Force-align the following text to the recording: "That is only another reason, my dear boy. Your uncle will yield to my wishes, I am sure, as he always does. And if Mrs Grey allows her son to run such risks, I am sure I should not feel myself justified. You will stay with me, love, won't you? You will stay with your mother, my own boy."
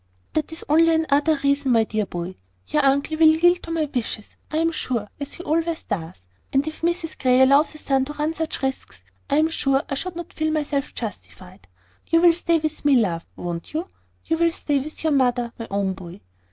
"That 0.33 0.51
is 0.51 0.63
only 0.67 0.95
another 0.95 1.35
reason, 1.43 1.73
my 1.73 1.83
dear 1.83 2.07
boy. 2.07 2.33
Your 2.65 2.83
uncle 2.83 3.17
will 3.17 3.27
yield 3.35 3.61
to 3.61 3.69
my 3.69 3.87
wishes, 3.93 4.35
I 4.49 4.57
am 4.57 4.71
sure, 4.71 5.07
as 5.19 5.33
he 5.33 5.43
always 5.43 5.83
does. 5.83 6.23
And 6.51 6.67
if 6.67 6.81
Mrs 6.81 7.15
Grey 7.19 7.39
allows 7.39 7.73
her 7.73 7.77
son 7.77 8.05
to 8.05 8.13
run 8.13 8.33
such 8.33 8.63
risks, 8.63 9.03
I 9.29 9.35
am 9.37 9.49
sure 9.49 9.83
I 9.91 9.93
should 9.93 10.15
not 10.15 10.33
feel 10.33 10.51
myself 10.51 10.95
justified. 10.95 11.67
You 12.07 12.21
will 12.21 12.33
stay 12.33 12.57
with 12.57 12.83
me, 12.83 12.95
love, 12.95 13.27
won't 13.35 13.73
you? 13.73 13.89
You 14.25 14.39
will 14.39 14.49
stay 14.51 14.79
with 14.79 15.03
your 15.03 15.13
mother, 15.13 15.53
my 15.59 15.67
own 15.69 15.93
boy." 15.93 16.19